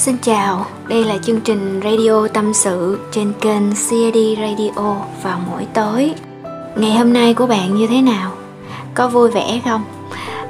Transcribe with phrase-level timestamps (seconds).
[0.00, 5.66] Xin chào, đây là chương trình radio tâm sự trên kênh CAD Radio vào mỗi
[5.74, 6.14] tối.
[6.76, 8.32] Ngày hôm nay của bạn như thế nào?
[8.94, 9.82] Có vui vẻ không?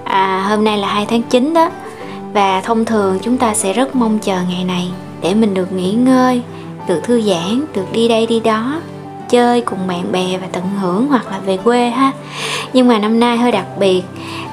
[0.04, 1.70] À, hôm nay là 2 tháng 9 đó
[2.32, 4.88] và thông thường chúng ta sẽ rất mong chờ ngày này
[5.22, 6.42] để mình được nghỉ ngơi,
[6.88, 8.80] được thư giãn, được đi đây đi đó,
[9.30, 12.12] chơi cùng bạn bè và tận hưởng hoặc là về quê ha.
[12.72, 14.02] Nhưng mà năm nay hơi đặc biệt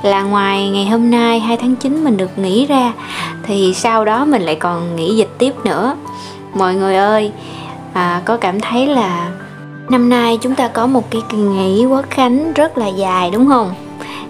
[0.03, 2.93] là ngoài ngày hôm nay 2 tháng 9 mình được nghỉ ra
[3.47, 5.95] thì sau đó mình lại còn nghỉ dịch tiếp nữa.
[6.53, 7.31] Mọi người ơi
[7.93, 9.31] à, có cảm thấy là
[9.89, 13.47] năm nay chúng ta có một cái kỳ nghỉ quốc khánh rất là dài đúng
[13.47, 13.73] không?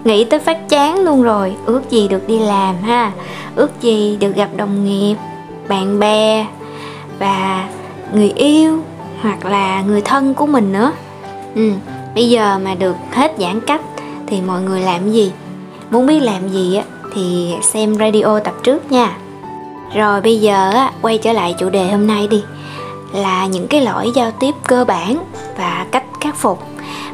[0.04, 3.12] Nghĩ tới phát chán luôn rồi ước gì được đi làm ha.
[3.54, 5.16] Ước gì được gặp đồng nghiệp
[5.68, 6.46] bạn bè
[7.18, 7.68] và
[8.12, 8.82] người yêu
[9.22, 10.92] hoặc là người thân của mình nữa.
[11.54, 11.70] Ừ,
[12.14, 13.80] bây giờ mà được hết giãn cách
[14.26, 15.32] thì mọi người làm gì?
[15.90, 16.84] Muốn biết làm gì á?
[17.14, 19.16] Thì xem radio tập trước nha.
[19.94, 22.42] Rồi bây giờ á quay trở lại chủ đề hôm nay đi.
[23.12, 25.18] Là những cái lỗi giao tiếp cơ bản
[25.58, 26.62] và cách khắc phục.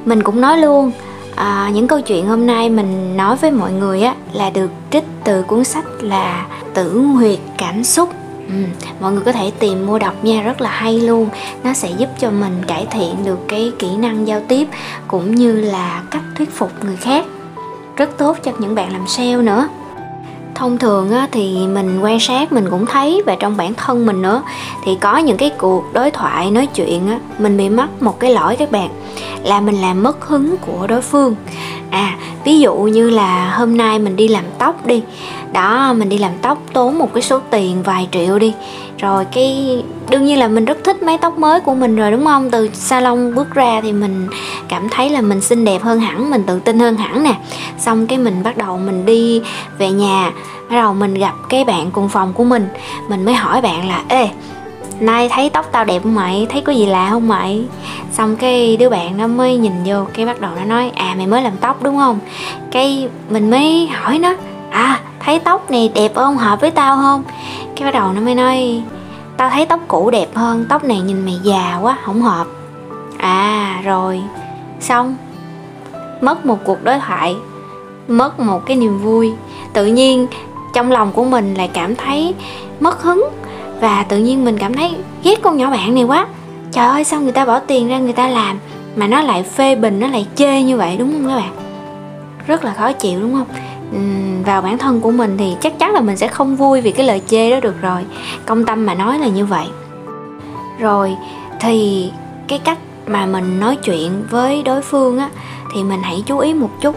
[0.05, 0.93] Mình cũng nói luôn
[1.37, 5.05] à, những câu chuyện hôm nay mình nói với mọi người á là được trích
[5.25, 8.09] từ cuốn sách là tử huyệt cảm xúc.
[8.49, 8.55] Ừ,
[9.01, 11.29] mọi người có thể tìm mua đọc nha rất là hay luôn.
[11.65, 14.69] Nó sẽ giúp cho mình cải thiện được cái kỹ năng giao tiếp
[15.09, 17.25] cũng như là cách thuyết phục người khác.
[17.97, 19.69] Rất tốt cho những bạn làm sale nữa
[20.55, 24.23] thông thường á, thì mình quan sát mình cũng thấy và trong bản thân mình
[24.23, 24.43] nữa.
[24.85, 28.33] Thì có những cái cuộc đối thoại nói chuyện á, mình bị mắc một cái
[28.33, 28.91] lỗi các bạn
[29.43, 31.35] là mình làm mất hứng của đối phương.
[31.91, 35.03] À ví dụ như là hôm nay mình đi làm tóc đi
[35.55, 38.55] đó, mình đi làm tóc tốn một cái số tiền vài triệu đi.
[38.99, 42.25] Rồi cái, đương nhiên là mình rất thích mái tóc mới của mình rồi, đúng
[42.25, 42.51] không?
[42.51, 44.29] Từ salon bước ra thì mình
[44.69, 47.35] cảm thấy là mình xinh đẹp hơn hẳn, mình tự tin hơn hẳn nè.
[47.79, 49.43] Xong cái mình bắt đầu mình đi
[49.79, 50.33] về nhà,
[50.71, 52.69] bắt đầu mình gặp cái bạn cùng phòng của mình.
[53.09, 54.29] Mình mới hỏi bạn là, ê,
[55.01, 56.47] nay thấy tóc tao đẹp không mày?
[56.51, 57.65] Thấy có gì lạ không mày?
[58.13, 61.27] Xong cái đứa bạn nó mới nhìn vô, cái bắt đầu nó nói à mày
[61.27, 62.19] mới làm tóc, đúng không?
[62.71, 64.35] Cái mình mới hỏi nó
[64.71, 67.23] à thấy tóc này đẹp không hợp với tao không?
[67.77, 68.83] Cái bắt đầu nó mới nói,
[69.37, 72.47] tao thấy tóc cũ đẹp hơn, tóc này nhìn mày già quá không hợp.
[73.19, 74.23] À rồi.
[74.81, 75.17] Xong.
[76.21, 77.37] Mất một cuộc đối thoại,
[78.09, 79.33] mất một cái niềm vui.
[79.73, 80.27] Tự nhiên
[80.75, 82.35] trong lòng của mình lại cảm thấy
[82.81, 83.29] mất hứng
[83.81, 86.27] và tự nhiên mình cảm thấy ghét con nhỏ bạn này quá.
[86.73, 88.59] Trời ơi, sao người ta bỏ tiền ra người ta làm
[88.97, 91.53] mà nó lại phê bình, nó lại chê như vậy, đúng không các bạn?
[92.47, 93.47] Rất là khó chịu, đúng không?
[94.45, 97.07] Vào bản thân của mình thì chắc chắn là mình sẽ không vui vì cái
[97.07, 98.01] lời chê đó được rồi.
[98.47, 99.67] Công tâm mà nói là như vậy.
[100.79, 101.17] Rồi,
[101.61, 102.11] thì
[102.49, 105.29] cái cách mà mình nói chuyện với đối phương á,
[105.75, 106.97] thì mình hãy chú ý một chút.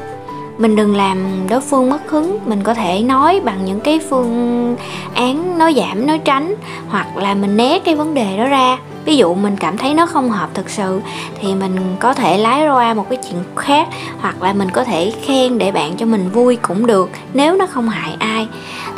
[0.58, 2.40] Mình đừng làm đối phương mất hứng.
[2.46, 4.76] Mình có thể nói bằng những cái phương
[5.14, 6.56] án nói giảm, nói tránh
[6.90, 8.78] hoặc là mình né cái vấn đề đó ra
[9.08, 11.02] ví dụ mình cảm thấy nó không hợp thực sự
[11.42, 13.88] thì mình có thể lái qua một cái chuyện khác
[14.22, 17.66] hoặc là mình có thể khen để bạn cho mình vui cũng được, nếu nó
[17.66, 18.48] không hại ai.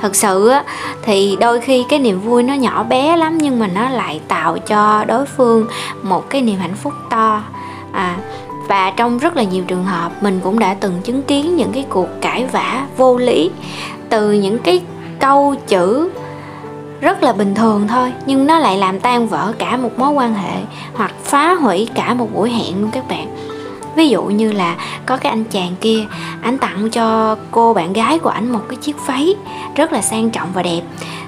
[0.02, 0.64] Thật sự á,
[1.03, 4.58] thì đôi khi cái niềm vui nó nhỏ bé lắm nhưng mà nó lại tạo
[4.58, 5.66] cho đối phương
[6.03, 7.44] một cái niềm hạnh phúc to.
[7.92, 8.18] À
[8.68, 11.86] và trong rất là nhiều trường hợp, mình cũng đã từng chứng kiến những cái
[11.90, 13.52] cuộc cãi vã vô lý
[14.09, 14.81] từ những cái
[15.19, 16.09] câu chữ
[17.02, 20.34] rất là bình thường thôi, nhưng nó lại làm tan vỡ cả một mối quan
[20.34, 20.58] hệ
[20.94, 23.36] hoặc phá hủy cả một buổi hẹn luôn các bạn.
[23.96, 26.06] Ví dụ như là có cái anh chàng kia
[26.42, 29.36] anh tặng cho cô bạn gái của anh một cái chiếc váy
[29.76, 30.82] rất là sang trọng và đẹp.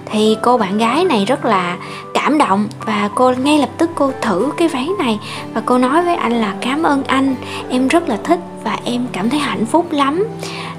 [0.06, 1.78] Thì cô bạn gái này rất là
[2.14, 5.20] cảm động và cô ngay lập tức cô thử cái váy này
[5.54, 7.36] và cô nói với anh là, cảm ơn anh,
[7.70, 10.24] em rất là thích và em cảm thấy hạnh phúc lắm.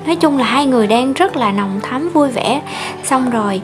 [0.06, 2.62] Nói chung là hai người đang rất là nồng thắm, vui vẻ.
[3.04, 3.60] Xong rồi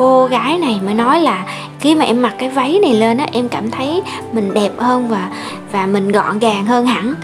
[0.00, 1.44] cô gái này mới nói là
[1.80, 4.02] khi mà em mặc cái váy này lên á, em cảm thấy
[4.32, 5.28] mình đẹp hơn và
[5.72, 7.14] và mình gọn gàng hơn hẳn.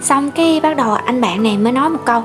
[0.00, 2.22] Xong cái bắt đầu anh bạn này mới nói một câu.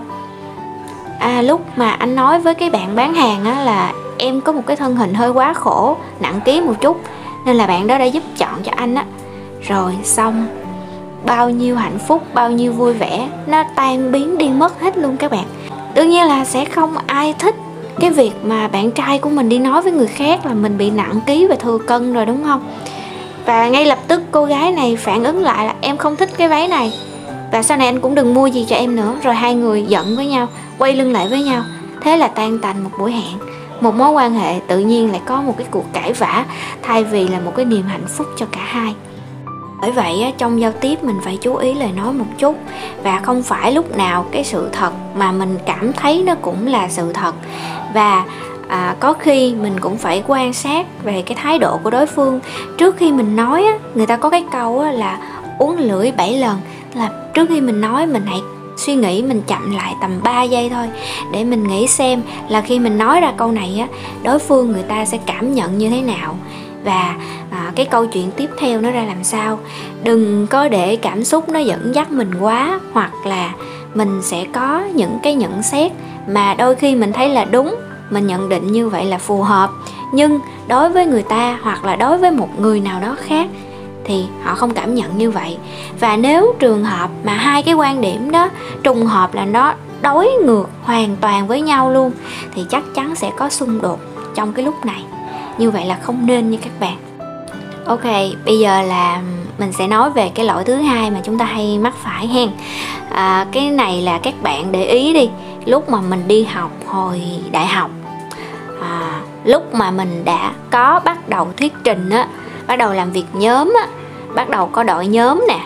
[1.20, 4.62] À lúc mà anh nói với cái bạn bán hàng á là em có một
[4.68, 7.02] cái thân hình hơi quá khổ, nặng ký một chút,
[7.46, 9.06] nên là bạn đó đã giúp chọn cho anh á.
[9.68, 10.48] Rồi xong,
[11.26, 15.18] bao nhiêu hạnh phúc, bao nhiêu vui vẻ, nó tan biến đi mất hết luôn
[15.18, 15.46] các bạn.
[15.96, 17.56] Đương nhiên là sẽ không ai thích
[18.02, 20.90] cái việc mà bạn trai của mình đi nói với người khác là mình bị
[20.90, 22.68] nặng ký và thừa cân rồi, đúng không?
[23.46, 26.48] Và ngay lập tức cô gái này phản ứng lại là, em không thích cái
[26.48, 26.94] váy này.
[27.52, 29.16] Và sau này anh cũng đừng mua gì cho em nữa.
[29.24, 31.64] Rồi hai người giận với nhau, quay lưng lại với nhau.
[32.02, 33.38] Thế là tan tành một buổi hẹn.
[33.82, 36.46] Một mối quan hệ tự nhiên lại có một cái cuộc cãi vã,
[36.82, 38.96] thay vì là một cái niềm hạnh phúc cho cả hai
[39.82, 42.56] bởi vậy trong giao tiếp mình phải chú ý lời nói một chút.
[43.04, 46.90] Và không phải lúc nào cái sự thật mà mình cảm thấy nó cũng là
[46.90, 47.36] sự thật.
[47.94, 48.26] Và
[48.68, 52.40] à, có khi mình cũng phải quan sát về cái thái độ của đối phương.
[52.78, 55.20] Trước khi mình nói á, người ta có cái câu á, là
[55.58, 56.58] uống lưỡi 7 lần
[56.94, 58.42] là trước khi mình nói mình hãy
[58.78, 60.88] suy nghĩ mình chậm lại tầm 3 giây thôi
[61.34, 63.88] để mình nghĩ xem là khi mình nói ra câu này á
[64.24, 66.36] đối phương người ta sẽ cảm nhận như thế nào
[66.84, 67.16] và
[67.52, 69.60] à, cái câu chuyện tiếp theo nó ra làm sao?
[70.04, 73.52] Đừng có để cảm xúc nó dẫn dắt mình quá hoặc là
[73.94, 75.92] mình sẽ có những cái nhận xét
[76.28, 77.76] mà đôi khi mình thấy là đúng
[78.10, 79.70] mình nhận định như vậy là phù hợp.
[80.14, 83.50] Nhưng đối với người ta hoặc là đối với một người nào đó khác
[84.04, 85.58] thì họ không cảm nhận như vậy.
[86.00, 88.50] Và nếu trường hợp mà hai cái quan điểm đó
[88.84, 92.12] trùng hợp là nó đối ngược hoàn toàn với nhau luôn
[92.56, 94.00] thì chắc chắn sẽ có xung đột
[94.36, 95.04] trong cái lúc này
[95.62, 96.98] như vậy là không nên như các bạn.
[97.86, 98.04] Ok
[98.46, 99.22] bây giờ là
[99.58, 102.50] mình sẽ nói về cái lỗi thứ hai mà chúng ta hay mắc phải hen.
[103.12, 105.30] À, cái này là các bạn để ý đi.
[105.66, 107.22] Lúc mà mình đi học hồi
[107.52, 107.90] đại học
[108.82, 112.28] à, lúc mà mình đã có bắt đầu thuyết trình á
[112.68, 113.88] bắt đầu làm việc nhóm á
[114.36, 115.60] bắt đầu có đội nhóm nè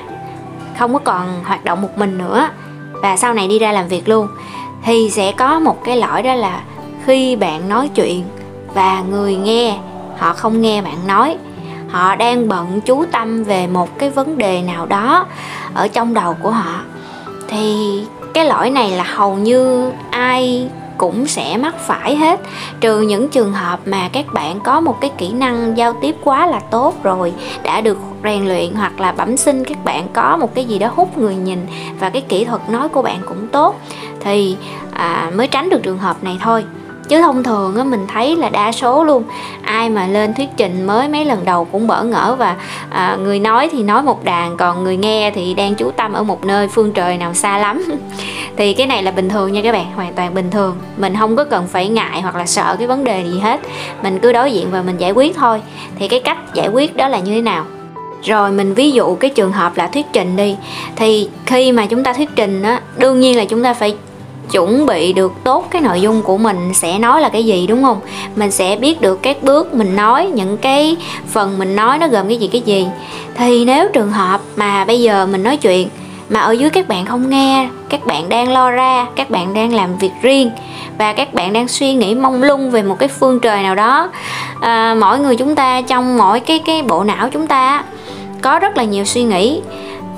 [0.79, 2.49] không có còn hoạt động một mình nữa
[2.91, 4.27] và sau này đi ra làm việc luôn
[4.83, 6.61] thì sẽ có một cái lỗi đó là
[7.05, 8.23] khi bạn nói chuyện
[8.75, 9.77] và người nghe.
[10.17, 11.37] Họ không nghe bạn nói.
[11.89, 15.25] Họ đang bận chú tâm về một cái vấn đề nào đó
[15.73, 16.81] ở trong đầu của họ.
[17.47, 22.39] Thì cái lỗi này là hầu như ai cũng sẽ mắc phải hết.
[22.81, 26.47] Trừ những trường hợp mà các bạn có một cái kỹ năng giao tiếp quá
[26.47, 27.33] là tốt rồi
[27.63, 30.89] đã được rèn luyện hoặc là bẩm sinh các bạn có một cái gì đó
[30.95, 31.67] hút người nhìn
[31.99, 33.75] và cái kỹ thuật nói của bạn cũng tốt
[34.19, 34.57] thì
[34.93, 36.63] à, mới tránh được trường hợp này thôi
[37.07, 39.23] chứ thông thường á mình thấy là đa số luôn.
[39.61, 42.55] Ai mà lên thuyết trình mới mấy lần đầu cũng bỡ ngỡ và
[42.89, 46.23] à, người nói thì nói một đàn còn người nghe thì đang chú tâm ở
[46.23, 47.83] một nơi phương trời nào xa lắm.
[48.57, 50.75] Thì cái này là bình thường nha các bạn hoàn toàn bình thường.
[50.97, 53.59] Mình không có cần phải ngại hoặc là sợ cái vấn đề gì hết.
[54.03, 55.61] Mình cứ đối diện và mình giải quyết thôi.
[55.99, 57.65] Thì cái cách giải quyết đó là như thế nào?
[58.23, 60.55] Rồi mình ví dụ cái trường hợp là thuyết trình đi.
[60.95, 63.95] Thì khi mà chúng ta thuyết trình á đương nhiên là chúng ta phải
[64.51, 67.83] chuẩn bị được tốt cái nội dung của mình sẽ nói là cái gì đúng
[67.83, 67.99] không?
[68.35, 70.97] Mình sẽ biết được các bước mình nói những cái
[71.27, 72.87] phần mình nói nó gồm cái gì cái gì.
[73.35, 75.89] Thì nếu trường hợp mà bây giờ mình nói chuyện
[76.29, 79.73] mà ở dưới các bạn không nghe các bạn đang lo ra các bạn đang
[79.73, 80.51] làm việc riêng
[80.97, 84.09] và các bạn đang suy nghĩ mông lung về một cái phương trời nào đó
[84.61, 87.83] à, mỗi người chúng ta trong mỗi cái cái bộ não chúng ta
[88.41, 89.61] có rất là nhiều suy nghĩ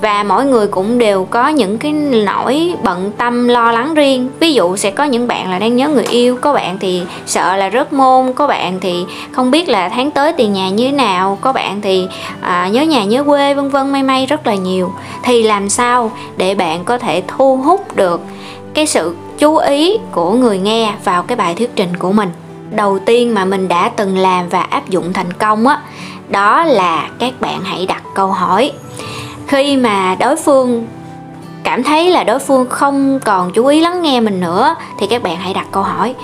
[0.00, 4.30] và mỗi người cũng đều có những cái nỗi bận tâm lo lắng riêng.
[4.40, 7.56] Ví dụ sẽ có những bạn là đang nhớ người yêu có bạn thì sợ
[7.56, 10.92] là rớt môn có bạn thì không biết là tháng tới tiền nhà như thế
[10.92, 12.08] nào có bạn thì
[12.40, 14.92] à, nhớ nhà nhớ quê vân vân may may rất là nhiều.
[15.22, 18.20] Thì làm sao để bạn có thể thu hút được
[18.74, 22.28] cái sự chú ý của người nghe vào cái bài thuyết trình của mình?
[22.70, 25.80] Đầu tiên mà mình đã từng làm và áp dụng thành công á
[26.28, 28.72] đó là các bạn hãy đặt câu hỏi
[29.48, 30.86] khi mà đối phương
[31.64, 35.22] cảm thấy là đối phương không còn chú ý lắng nghe mình nữa, thì các
[35.22, 36.14] bạn hãy đặt câu hỏi.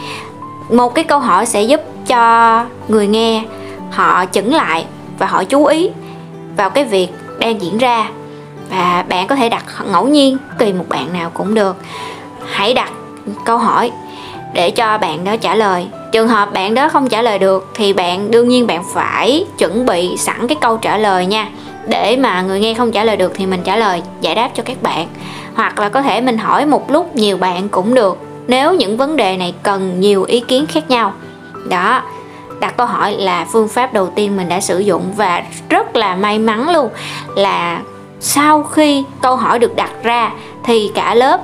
[0.71, 3.45] Một cái câu hỏi sẽ giúp cho người nghe
[3.91, 4.85] họ chững lại
[5.19, 5.91] và họ chú ý
[6.57, 8.09] vào cái việc đang diễn ra.
[8.71, 11.77] Và bạn có thể đặt ngẫu nhiên, tùy một bạn nào cũng được.
[12.47, 12.91] Hãy đặt
[13.45, 13.91] câu hỏi
[14.53, 15.87] để cho bạn đó trả lời.
[16.13, 19.87] Trường hợp bạn đó không trả lời được, thì bạn, đương nhiên bạn phải chuẩn
[19.87, 21.49] bị sẵn cái câu trả lời nha
[21.87, 24.63] để mà người nghe không trả lời được thì mình trả lời, giải đáp cho
[24.63, 25.07] các bạn.
[25.55, 29.17] Hoặc là có thể mình hỏi một lúc nhiều bạn cũng được, nếu những vấn
[29.17, 31.13] đề này cần nhiều ý kiến khác nhau.
[31.69, 32.03] Đó,
[32.61, 36.17] đặt câu hỏi là phương pháp đầu tiên mình đã sử dụng và rất là
[36.17, 36.89] may mắn luôn
[37.37, 37.83] là
[38.21, 40.33] sau khi câu hỏi được đặt ra
[40.65, 41.41] thì cả lớp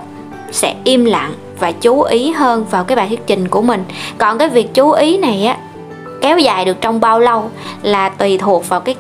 [0.52, 3.85] sẽ im lặng và chú ý hơn vào cái bài thuyết trình của mình.
[4.18, 5.56] Còn cái việc chú ý này á,
[6.20, 7.50] kéo dài được trong bao lâu
[7.82, 8.94] là tùy thuộc vào cái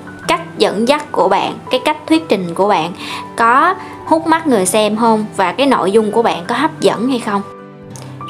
[0.60, 2.92] dẫn dắt của bạn cái cách thuyết trình của bạn
[3.36, 3.74] có
[4.06, 5.26] hút mắt người xem không?
[5.36, 7.42] Và cái nội dung của bạn có hấp dẫn hay không?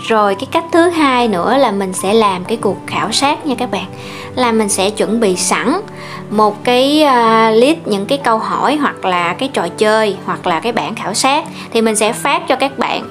[0.08, 3.54] Rồi cái cách thứ hai nữa là mình sẽ làm cái cuộc khảo sát nha
[3.58, 3.84] các bạn.
[4.34, 5.80] Là mình sẽ chuẩn bị sẵn
[6.30, 10.60] một cái uh, list những cái câu hỏi hoặc là cái trò chơi hoặc là
[10.60, 11.44] cái bảng khảo sát.
[11.72, 13.02] Thì mình sẽ phát cho các bạn.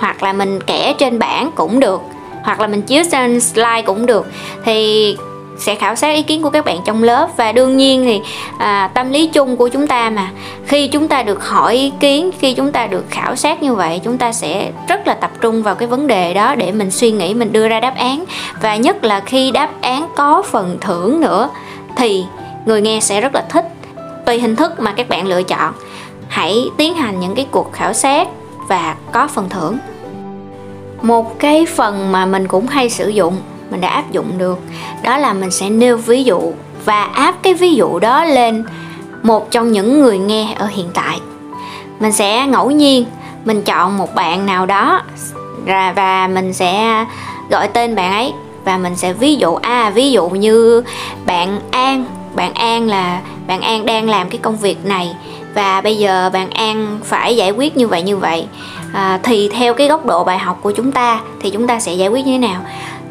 [0.00, 2.00] Hoặc là mình kẻ trên bảng cũng được.
[2.44, 4.26] Hoặc là mình chiếu trên slide cũng được.
[4.64, 5.16] Thì
[5.58, 7.28] sẽ khảo sát ý kiến của các bạn trong lớp.
[7.36, 8.20] Và đương nhiên thì
[8.58, 10.30] à, tâm lý chung của chúng ta mà
[10.66, 14.00] khi chúng ta được hỏi ý kiến khi chúng ta được khảo sát như vậy
[14.04, 17.10] chúng ta sẽ rất là tập trung vào cái vấn đề đó để mình suy
[17.10, 18.24] nghĩ mình đưa ra đáp án.
[18.62, 21.48] Và nhất là khi đáp án có phần thưởng nữa
[21.96, 22.24] thì
[22.64, 23.64] người nghe sẽ rất là thích.
[24.26, 25.72] Tùy hình thức mà các bạn lựa chọn
[26.28, 28.28] hãy tiến hành những cái cuộc khảo sát
[28.68, 29.78] và có phần thưởng.
[31.02, 33.34] Một cái phần mà mình cũng hay sử dụng
[33.72, 34.58] mình đã áp dụng được.
[35.02, 36.52] Đó là mình sẽ nêu ví dụ
[36.84, 38.64] và áp cái ví dụ đó lên
[39.22, 41.20] một trong những người nghe ở hiện tại.
[42.00, 43.04] Mình sẽ ngẫu nhiên
[43.44, 45.02] mình chọn một bạn nào đó
[45.96, 47.04] và mình sẽ
[47.50, 48.32] gọi tên bạn ấy
[48.64, 50.82] và mình sẽ ví dụ à ví dụ như
[51.26, 52.04] bạn An.
[52.34, 55.14] Bạn An là bạn An đang làm cái công việc này
[55.54, 58.46] và bây giờ bạn An phải giải quyết như vậy như vậy.
[58.92, 61.94] À, thì theo cái góc độ bài học của chúng ta thì chúng ta sẽ
[61.94, 62.60] giải quyết như thế nào?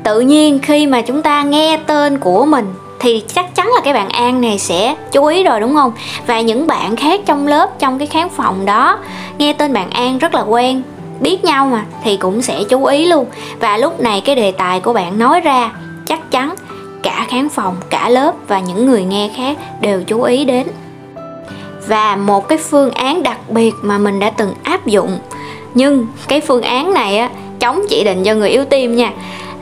[0.04, 3.94] Tự nhiên khi mà chúng ta nghe tên của mình thì chắc chắn là cái
[3.94, 5.92] bạn An này sẽ chú ý rồi, đúng không?
[6.28, 8.98] Và những bạn khác trong lớp, trong cái khán phòng đó,
[9.38, 10.82] nghe tên bạn An rất là quen,
[11.20, 13.26] biết nhau mà thì cũng sẽ chú ý luôn.
[13.60, 15.72] Và lúc này cái đề tài của bạn nói ra,
[16.08, 16.56] chắc chắn
[17.04, 20.68] cả khán phòng, cả lớp và những người nghe khác đều chú ý đến.
[21.88, 25.20] Và một cái phương án đặc biệt mà mình đã từng áp dụng,
[25.74, 27.30] nhưng cái phương án này á,
[27.60, 29.12] chống chỉ định cho người yếu tim nha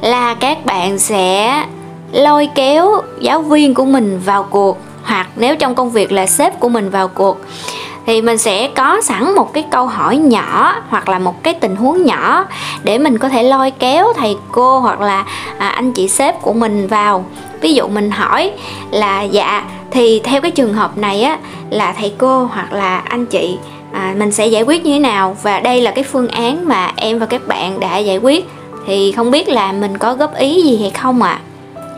[0.01, 1.65] là các bạn sẽ
[2.12, 6.60] lôi kéo giáo viên của mình vào cuộc hoặc nếu trong công việc là sếp
[6.60, 7.38] của mình vào cuộc
[8.06, 11.75] thì mình sẽ có sẵn một cái câu hỏi nhỏ hoặc là một cái tình
[11.75, 12.46] huống nhỏ
[12.84, 15.25] để mình có thể lôi kéo thầy cô hoặc là
[15.58, 17.25] à, anh chị sếp của mình vào.
[17.62, 18.51] Ví dụ mình hỏi
[18.91, 21.38] là dạ thì theo cái trường hợp này á
[21.70, 23.58] là thầy cô hoặc là anh chị
[23.94, 25.38] à, mình sẽ giải quyết như thế nào?
[25.44, 28.50] Và đây là cái phương án mà em và các bạn đã giải quyết
[28.88, 31.39] thì không biết là mình có góp ý gì hay không ạ à?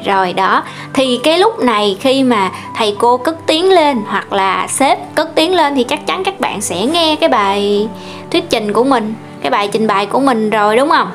[0.05, 4.67] rồi đó thì cái lúc này khi mà thầy cô cất tiếng lên hoặc là
[4.67, 7.89] sếp cất tiếng lên thì chắc chắn các bạn sẽ nghe cái bài
[8.31, 11.11] thuyết trình của mình cái bài trình bày của mình rồi đúng không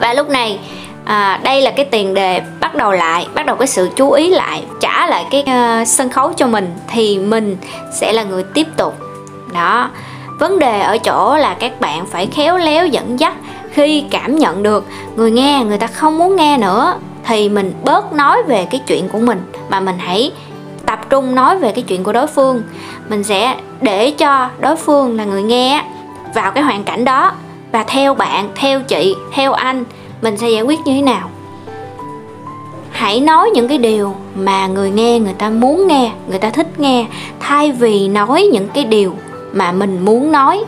[0.00, 0.58] và lúc này
[1.04, 4.28] à, đây là cái tiền đề bắt đầu lại bắt đầu cái sự chú ý
[4.28, 5.44] lại trả lại cái
[5.82, 7.56] uh, sân khấu cho mình thì mình
[7.92, 8.94] sẽ là người tiếp tục
[9.52, 9.90] đó
[10.38, 13.34] vấn đề ở chỗ là các bạn phải khéo léo dẫn dắt
[13.70, 14.86] khi cảm nhận được
[15.16, 19.08] người nghe, người ta không muốn nghe nữa, thì mình bớt nói về cái chuyện
[19.08, 19.40] của mình.
[19.68, 20.32] Mà mình hãy
[20.86, 22.62] tập trung nói về cái chuyện của đối phương.
[23.08, 25.84] Mình sẽ để cho đối phương là người nghe
[26.34, 27.32] vào cái hoàn cảnh đó.
[27.72, 29.84] Và theo bạn, theo chị, theo anh,
[30.22, 31.30] mình sẽ giải quyết như thế nào?
[32.90, 36.80] Hãy nói những cái điều mà người nghe, người ta muốn nghe, người ta thích
[36.80, 37.06] nghe,
[37.40, 39.14] thay vì nói những cái điều
[39.52, 40.64] mà mình muốn nói.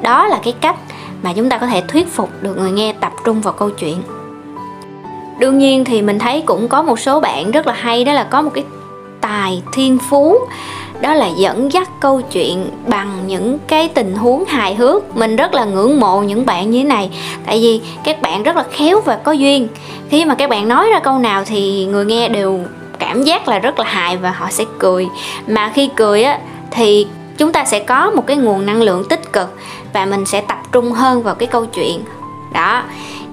[0.00, 0.76] Đó là cái cách
[1.22, 3.96] mà chúng ta có thể thuyết phục được người nghe tập trung vào câu chuyện.
[5.38, 8.24] Đương nhiên thì mình thấy cũng có một số bạn rất là hay, đó là
[8.24, 8.64] có một cái
[9.20, 10.38] tài thiên phú,
[11.00, 15.16] đó là dẫn dắt câu chuyện bằng những cái tình huống hài hước.
[15.16, 17.10] Mình rất là ngưỡng mộ những bạn như thế này,
[17.46, 19.68] tại vì các bạn rất là khéo và có duyên.
[20.08, 22.60] Khi mà các bạn nói ra câu nào thì người nghe đều
[22.98, 25.08] cảm giác là rất là hài và họ sẽ cười.
[25.46, 26.38] Mà khi cười á,
[26.70, 27.06] thì
[27.38, 29.58] chúng ta sẽ có một cái nguồn năng lượng tích cực
[29.92, 32.04] và mình sẽ tập trung hơn vào cái câu chuyện.
[32.52, 32.82] Đó.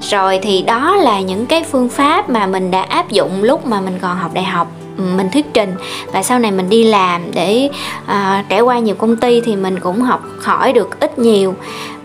[0.01, 3.82] Rồi thì đó là những cái phương pháp mà mình đã áp dụng lúc mà
[3.82, 4.68] mình còn học đại học.
[4.98, 5.75] Ừ, mình thuyết trình.
[6.13, 7.70] Và sau này mình đi làm để
[8.04, 11.56] uh, trải qua nhiều công ty thì mình cũng học hỏi được ít nhiều.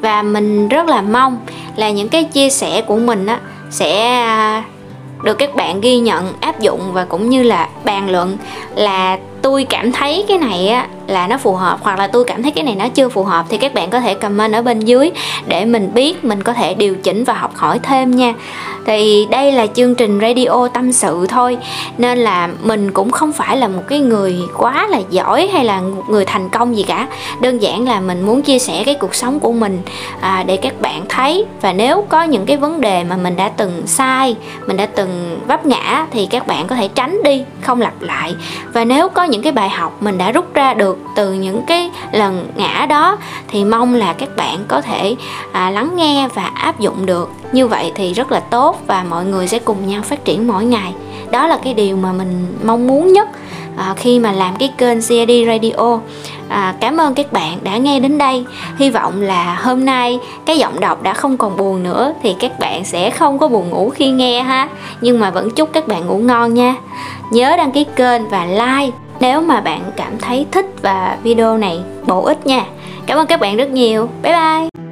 [0.01, 1.39] Và mình rất là mong
[1.77, 3.39] là những cái chia sẻ của mình á
[3.71, 4.25] sẽ
[4.59, 8.37] uh, được các bạn ghi nhận áp dụng và cũng như là bàn luận
[8.75, 12.43] là tôi cảm thấy cái này á là nó phù hợp hoặc là tôi cảm
[12.43, 14.81] thấy cái này nó chưa phù hợp thì các bạn có thể comment ở bên
[14.81, 15.11] dưới
[15.47, 18.35] để mình biết mình có thể điều chỉnh và học hỏi thêm nha.
[18.87, 21.59] Thì đây là chương trình radio tâm sự thôi
[21.99, 25.81] nên là mình cũng không phải là một cái người quá là giỏi hay là
[25.81, 27.07] một người thành công gì cả.
[27.41, 29.83] Đơn giản là mình muốn chia sẻ cái cuộc sống của mình
[30.21, 31.45] à, để các bạn thấy.
[31.61, 35.41] Và nếu có những cái vấn đề mà mình đã từng sai mình đã từng
[35.47, 38.35] vấp ngã thì các bạn có thể tránh đi không lặp lại.
[38.73, 41.91] Và nếu có những cái bài học mình đã rút ra được từ những cái
[42.13, 45.17] lần ngã đó thì mong là các bạn có thể
[45.53, 47.31] à, lắng nghe và áp dụng được.
[47.53, 50.65] Như vậy thì rất là tốt và mọi người sẽ cùng nhau phát triển mỗi
[50.65, 50.95] ngày.
[51.31, 53.29] Đó là cái điều mà mình mong muốn nhất
[53.77, 55.99] à, khi mà làm cái kênh CID Radio.
[56.49, 58.45] À, cảm ơn các bạn đã nghe đến đây.
[58.79, 62.59] Hy vọng là hôm nay cái giọng đọc đã không còn buồn nữa thì các
[62.59, 64.69] bạn sẽ không có buồn ngủ khi nghe ha.
[65.01, 66.75] Nhưng mà vẫn chúc các bạn ngủ ngon nha.
[67.31, 71.81] Nhớ đăng ký kênh và like nếu mà bạn cảm thấy thích và video này
[72.07, 72.67] bổ ích nha.
[73.07, 74.09] Cảm ơn các bạn rất nhiều.
[74.23, 74.84] Bye bye.